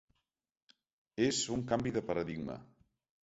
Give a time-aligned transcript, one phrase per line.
[1.27, 2.57] És un canvi de paradigma.